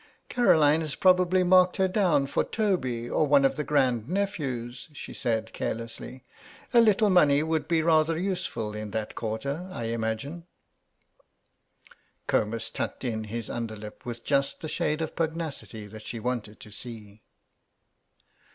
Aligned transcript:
"Caroline 0.29 0.81
has 0.81 0.95
probably 0.95 1.43
marked 1.43 1.77
her 1.77 1.87
down 1.87 2.25
for 2.25 2.43
Toby 2.43 3.07
or 3.07 3.27
one 3.27 3.45
of 3.45 3.55
the 3.55 3.63
grand 3.63 4.09
nephews," 4.09 4.89
she 4.93 5.13
said, 5.13 5.53
carelessly; 5.53 6.23
"a 6.73 6.81
little 6.81 7.11
money 7.11 7.43
would 7.43 7.67
be 7.67 7.83
rather 7.83 8.17
useful 8.17 8.73
in 8.73 8.89
that 8.89 9.13
quarter, 9.13 9.69
I 9.71 9.83
imagine." 9.83 10.47
Comus 12.25 12.71
tucked 12.71 13.03
in 13.03 13.25
his 13.25 13.47
underlip 13.47 14.03
with 14.03 14.23
just 14.23 14.61
the 14.61 14.67
shade 14.67 15.03
of 15.03 15.15
pugnacity 15.15 15.85
that 15.85 16.01
she 16.01 16.19
wanted 16.19 16.59
to 16.61 16.71
see. 16.71 17.21